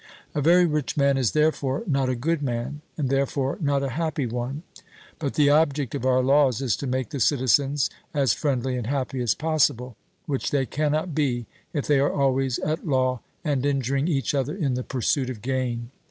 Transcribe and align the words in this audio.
A 0.33 0.41
very 0.41 0.65
rich 0.65 0.97
man 0.97 1.15
is 1.15 1.33
therefore 1.33 1.83
not 1.85 2.09
a 2.09 2.15
good 2.15 2.41
man, 2.41 2.81
and 2.97 3.07
therefore 3.07 3.59
not 3.61 3.83
a 3.83 3.89
happy 3.89 4.25
one. 4.25 4.63
But 5.19 5.35
the 5.35 5.51
object 5.51 5.93
of 5.93 6.07
our 6.07 6.23
laws 6.23 6.59
is 6.59 6.75
to 6.77 6.87
make 6.87 7.09
the 7.11 7.19
citizens 7.19 7.87
as 8.11 8.33
friendly 8.33 8.75
and 8.77 8.87
happy 8.87 9.21
as 9.21 9.35
possible, 9.35 9.95
which 10.25 10.49
they 10.49 10.65
cannot 10.65 11.13
be 11.13 11.45
if 11.71 11.85
they 11.85 11.99
are 11.99 12.11
always 12.11 12.57
at 12.57 12.87
law 12.87 13.19
and 13.43 13.63
injuring 13.63 14.07
each 14.07 14.33
other 14.33 14.55
in 14.55 14.73
the 14.73 14.81
pursuit 14.83 15.29
of 15.29 15.43
gain. 15.43 15.91